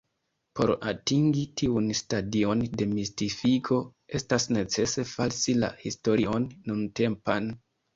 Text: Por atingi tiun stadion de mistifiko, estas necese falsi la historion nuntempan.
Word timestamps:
Por 0.59 0.71
atingi 0.91 1.43
tiun 1.63 1.91
stadion 1.99 2.65
de 2.81 2.89
mistifiko, 2.95 3.79
estas 4.23 4.51
necese 4.59 5.09
falsi 5.15 5.59
la 5.63 5.75
historion 5.87 6.53
nuntempan. 6.71 7.59